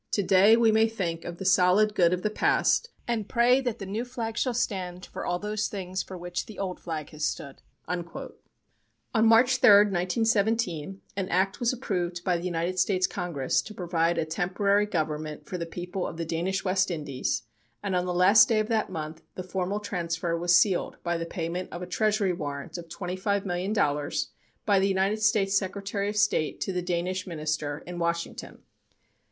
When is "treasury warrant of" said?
21.85-22.87